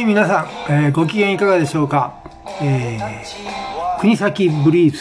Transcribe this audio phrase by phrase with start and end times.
[0.00, 2.22] はい皆さん、えーご機嫌いかがでしょうか、
[2.62, 4.98] えー国崎ブリーズ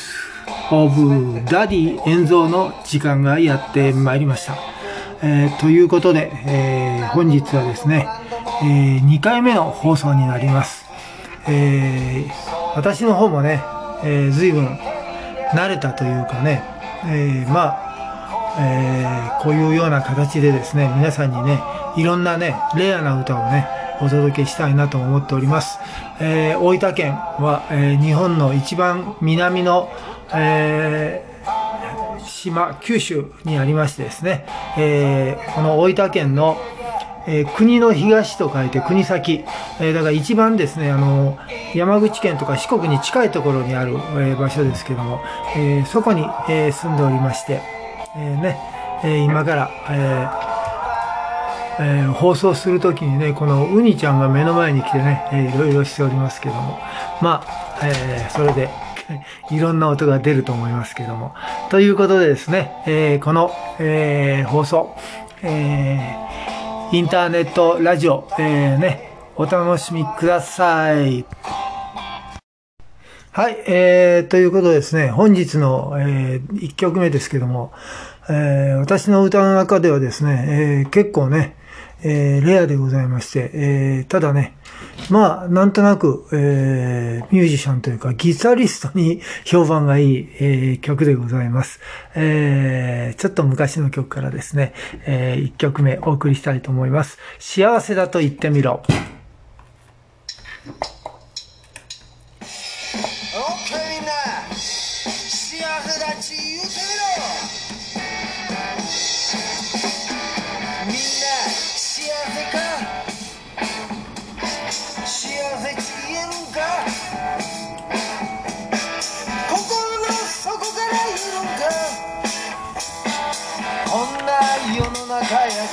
[0.72, 4.58] オブダディ演奏の時間がやってまいりました、
[5.24, 8.10] えーということで、えー本日はですね、
[8.62, 10.86] え2回目の放送になります、
[11.48, 12.30] えー
[12.76, 13.64] 私の方もね、
[14.04, 14.68] えー、随分
[15.54, 16.62] 慣れたというかね、
[17.06, 21.64] えーまあえーこういうような形でですね、皆さんにね、
[21.96, 25.78] いろんなね、レアな歌をね、お届けしたいなと思っております。
[26.20, 29.90] えー大分県は、えー日本の一番南の、
[30.34, 34.46] えー島、九州にありましてですね、
[34.78, 36.58] えーこの大分県の、
[37.28, 39.44] えー国の東と書いて国先、
[39.80, 41.38] えーだから一番ですね、あの、
[41.76, 45.20] 山口県とか四国に近いところにある、えー場所ですけども、
[45.56, 47.62] えーそこに、えー住んでおりまして、
[48.16, 48.58] えーね、
[49.04, 50.49] えー今から、えー
[51.80, 56.80] えー放送するときにね、このウニちゃんが目の前に来てね、えーいろいろしておりますけども、
[57.22, 58.70] まあ、えーそれで、
[59.50, 61.34] いろんな音が出ると思いますけども。
[61.70, 64.96] ということでですね、えーこの、えー放送、
[65.42, 71.24] えーインターネットラジオ、えーね、お楽しみください。
[73.32, 77.72] はい、えー、ということでですね、本日の、えー、1曲目ですけども、
[78.28, 81.56] えー私の歌の中ではですね、えー結構ね、
[82.04, 84.56] えーレアでございまして、えーただね、
[85.10, 91.80] まあ、なんとなく、えーミュージシャンというか、ギタリストに 評判がいい、えー曲でございます。
[92.16, 94.74] えーちょっと昔の曲からですね、
[95.06, 97.18] え1曲目お送りしたいと思います。
[97.40, 98.82] 幸せだと言ってみろ。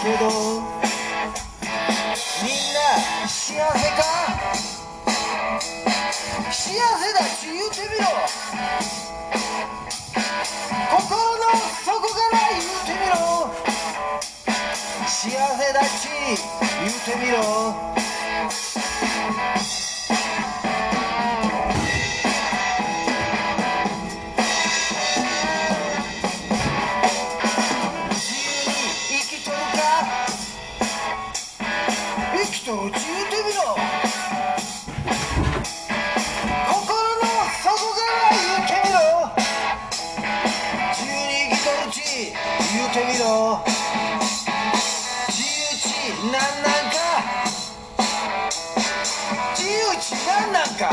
[0.07, 0.31] けど。
[2.43, 2.79] みんな
[3.27, 4.01] 幸せか？
[6.53, 8.07] 幸せだし言うてみろ。
[10.97, 11.03] 心
[11.37, 11.43] の
[11.85, 13.15] 底から言うてみろ。
[15.09, 16.09] 幸せだし
[16.79, 17.37] 言うてみろ。
[42.97, 43.61] ってみろ
[45.29, 45.85] 自由ち
[46.25, 46.97] なんなんか？
[49.55, 50.91] 自由ちなんなんか？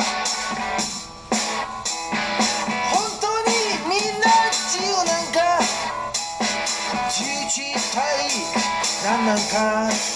[2.91, 3.55] 本当に
[3.87, 5.63] みんな自由なんか？
[7.09, 8.01] 自由ち一体
[9.05, 10.12] なんなんか？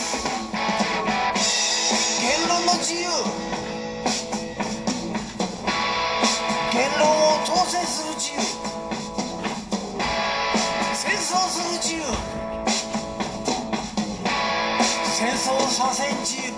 [11.88, 12.04] 争する自由
[15.16, 16.52] 戦争させん自由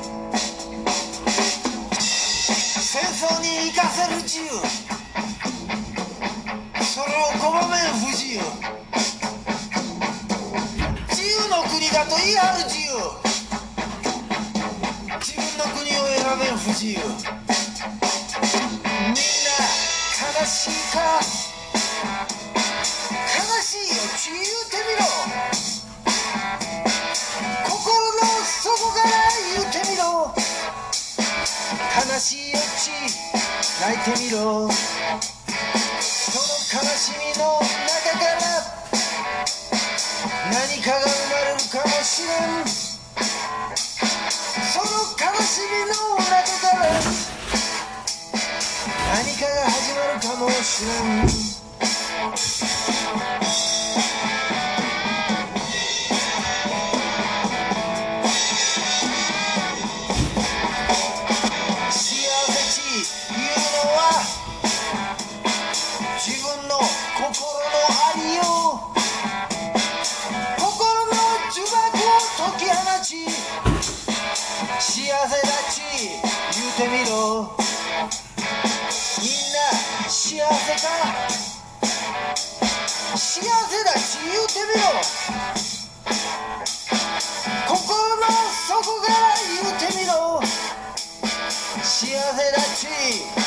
[2.00, 4.46] 戦争に生かせる自由。
[6.84, 8.42] それを拒めん不自由。
[11.10, 12.90] 自由の国だと言い張る自由。
[15.20, 16.98] 自分の国を選べん不自由。
[16.98, 17.06] みん
[19.14, 19.22] な
[20.42, 21.49] 悲しいか？
[33.90, 34.70] 泣いてみろ。
[34.70, 36.46] その
[36.78, 38.38] 悲しみの中から
[40.52, 42.70] 何かが生まれるかもしれん。
[44.68, 44.86] その
[45.18, 46.86] 悲しみの中から
[49.12, 50.90] 何かが始まるかもしれ
[51.26, 52.79] ん。
[80.08, 80.88] 幸せか
[83.16, 84.86] 幸せだし言うてみろ。
[87.68, 87.78] 心
[88.16, 88.26] の
[88.68, 89.16] 底から
[89.46, 90.12] 言うてみろ。
[91.84, 93.39] 幸せだち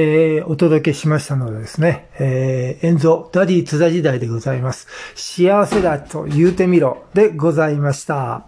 [0.00, 4.86] えー、お届けしましたのはですね、えー、演奏、ダディ津田時代でございます。
[5.16, 8.46] 幸せだと言うてみろでございました。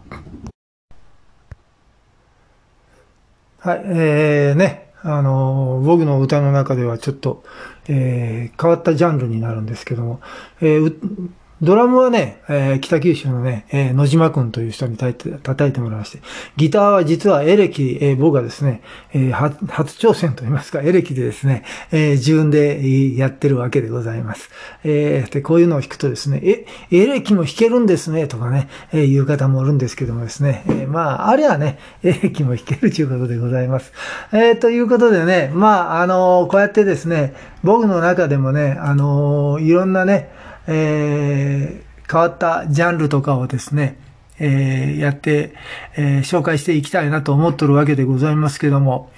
[3.58, 7.42] はい、えー、ね、あの僕の歌の中ではちょっと、
[7.88, 10.20] えー、変わったジャンルになるんですけども、
[10.60, 11.30] えー
[11.62, 16.20] ドラムはね、えー北九州のね、えー野島くんという人に叩いて叩いてもらいまして、
[16.56, 24.50] ギターは実はエレキ、えー僕がですね、えー初挑戦といいますか、エレキでですね、えー自分でやってるわけでございます。
[24.84, 33.92] えーで、こういうのを弾くとですね、え、エレキも弾けるんですね、とかね、えーいう方もおるんですけどもですね、えーまあ、あれはね、エレキも弾けるということでございます。
[34.32, 40.30] えーということでね、まあ、あのこうやってですね、僕の中でもね、あのいろんなね、
[40.70, 43.96] えー変わったジャンルとかをですね、
[44.40, 45.54] えーやって、
[45.96, 49.12] えー紹介していきたいなと思ってるわけでございますけども、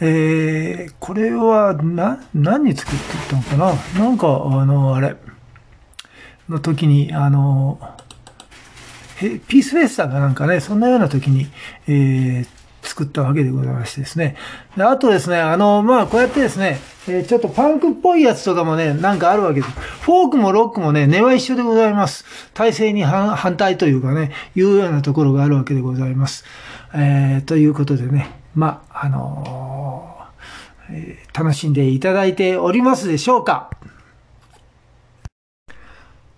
[0.00, 4.04] えーこれは、な、何に作っていったのかな？
[4.04, 5.16] なんか、あの、あれ、
[6.48, 7.78] の時に、あの、
[9.22, 11.48] えピースフェスタかなんかね、そんなような時に、
[11.86, 12.59] えー
[12.90, 14.36] 作ったわけでございましてですね。
[14.76, 19.72] であとですね、あの、まあ、こうやってですね、えーちょっとパンクっぽいやつとかもね、なんかあるわけです。
[20.02, 22.24] フォークもロックもね、根は一緒でございます。
[22.52, 26.44] 体制に反対というかね、いうようなところがあるわけでございます。
[26.92, 33.70] えーということでね、まあ、あのーえー楽しんでいただいておりますでしょうか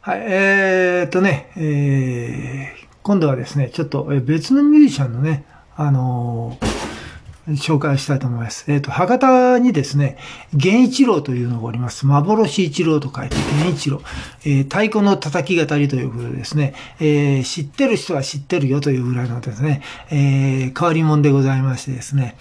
[0.02, 5.44] はい、えーっとね、えー今度はですね、ちょっと別のミュージシャンのね、
[5.86, 6.58] あの
[7.48, 8.70] 紹介したいと思います。
[8.70, 10.16] えっ、と、博多にですね、
[10.52, 12.06] 源一郎というのがおります。
[12.06, 14.00] 幻一郎と書いて源一郎。
[14.44, 22.36] えー太鼓の叩き語りということでですね、えー知ってる人は知ってるよというぐらいのですね、え変わり者でございましてですね、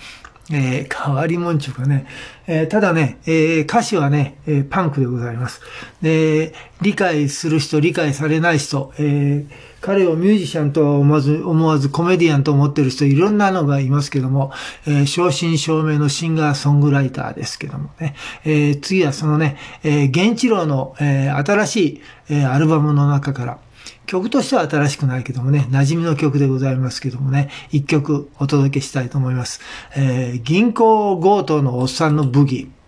[0.52, 2.06] え変わりもんちゅうかね。
[2.46, 5.62] えただね、え歌詞はね、えパンクでございます。
[6.04, 14.52] で、理解する人、理解されない人、えー彼をミュージシャンとは思わず、思わずコメディアンと思ってる人、いろんなのがいますけども、
[14.86, 18.16] えー正真正銘のシンガーソングライターですけどもね。
[18.46, 23.58] えー次はそのね、えー、源一郎の、えー新しい、えーアルバムの中から、
[24.06, 29.62] 曲としては新しくないけどもね、馴染みの曲でございますけどもね、一曲お届けしたいと思います。
[29.96, 32.81] えー銀行強盗のおっさんのブギー。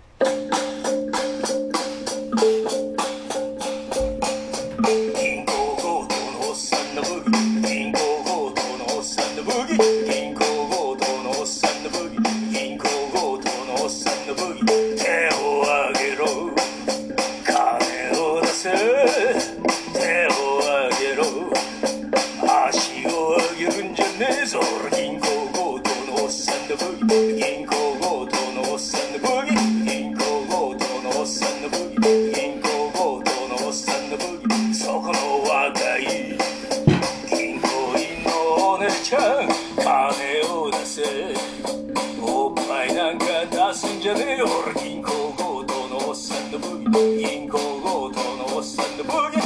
[48.97, 49.42] のお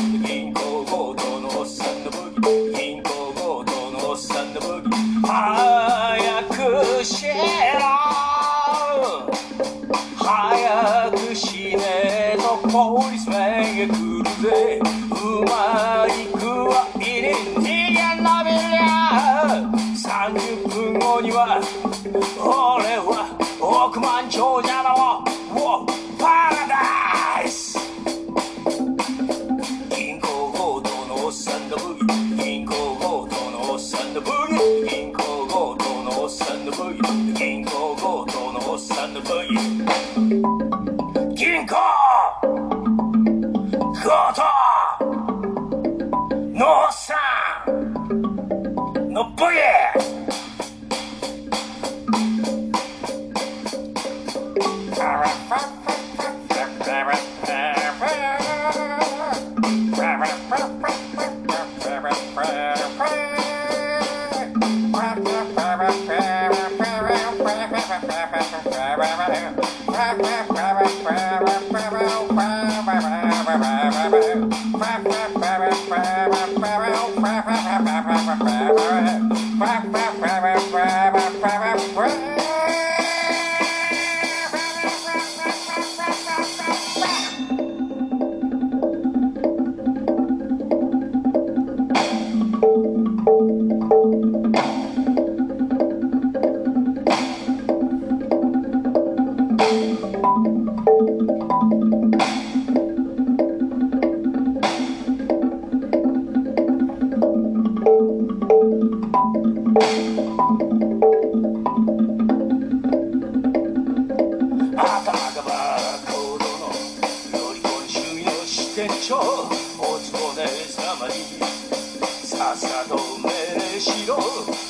[123.80, 124.67] 白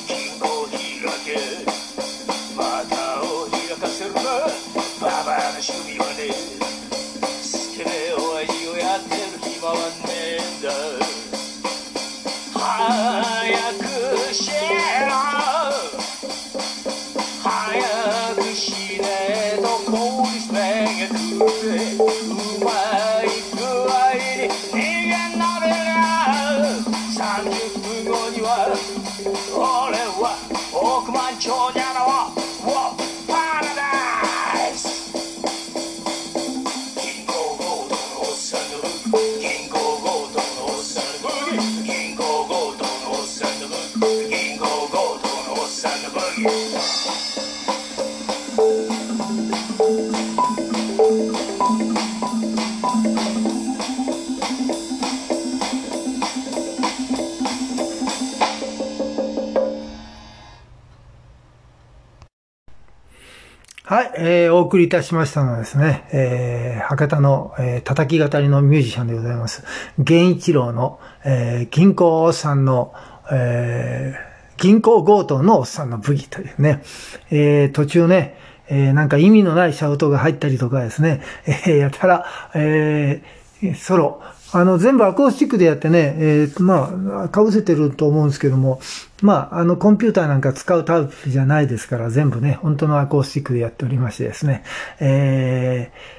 [63.89, 69.63] はい、えー、お送りいたしましたのはですね、えー、博多の、えー、叩き語りのミュージシャンでございます。
[69.97, 72.93] 源一郎の、えー、銀行さんの、
[73.31, 76.83] えー、銀行強盗のおっさんの武器というね、
[77.31, 78.37] えー、途中ね、
[78.69, 84.21] えー、なんか意味のないシャウトが入ったりとかですね、 えー、やたら、えー、ソロ、
[84.53, 88.79] あの、全部アコースティックでやってね、えー、まあ、被せてると思うんですけども、
[89.21, 94.63] まあ、あの、コンピューターなんか使うタイプじゃないですから、全部ね、本当のアコースティックでやっておりましてですね、
[94.99, 96.17] えー、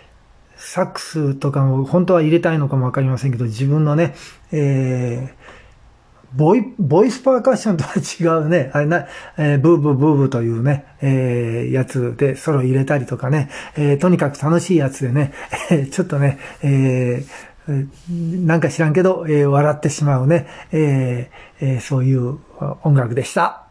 [0.58, 4.14] サックスとかも本当は入れたいのかもわかりませんけど、自分のね、
[4.52, 5.57] えー、
[6.34, 9.06] ボイ、ボイスパーカッションとは違うね、あれな、
[9.38, 15.32] えーブーブーブーブーというね、えーやつでソロ入れたりとかね、えーとにかく楽しいやつでね、
[15.90, 17.48] ちょっとね、ええ
[18.46, 22.38] なんか知らんけど、えー笑ってしまうね、えーえーそういう
[22.82, 23.67] 音楽でした。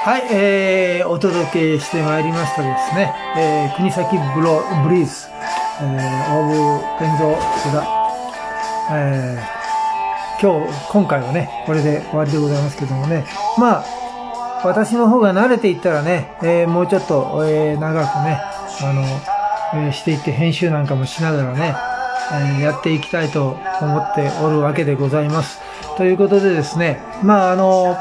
[0.00, 5.26] はい、えー、お届けしてまいりましたですね、えー、国崎ブロブリーズ、
[5.82, 7.84] えー、オブペンゾ津田、
[8.92, 13.26] えー、今日、今回はね、これで終わりでございますけどもね、
[13.58, 13.84] まあ、
[14.64, 18.40] 私の方が慣れていったらね、えーもうちょっと、えー長くね、
[18.82, 19.02] あの、
[19.82, 21.74] えーしていって編集なんかもしながらね、
[22.30, 25.60] えーやっていきたいと思っておるわけでございます。
[25.96, 27.96] ということでですね、まああの、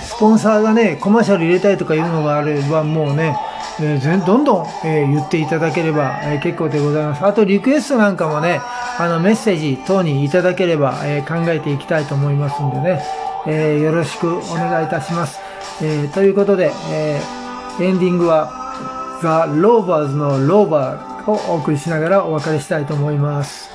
[0.00, 3.36] スポンサーがね、コマーシャル入れたいとかいうのがあれば、もうね、
[3.80, 7.24] えーどんどん、えー言っていただければ、えー結構でございます。
[7.24, 8.60] あと、リクエストなんかもね、
[8.98, 13.02] あの、メッセージ等にいただければ、え考えていきたいと思いますんでね、
[13.46, 15.40] えよろしくお願いいたします。
[15.82, 17.44] えということで、えー
[17.82, 23.70] エンディングは、ザ・ローバーズのローバーをお送りしながらお別れしたいと思います。